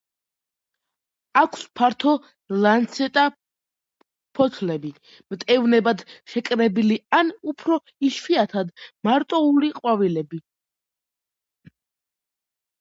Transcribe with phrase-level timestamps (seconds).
[1.41, 2.13] აქვს ფართო
[2.65, 3.25] ლანცეტა
[4.39, 4.91] ფოთლები,
[5.35, 6.01] მტევნებად
[6.33, 8.73] შეკრებილი ან უფრო იშვიათად
[9.09, 10.41] მარტოული ყვავილები.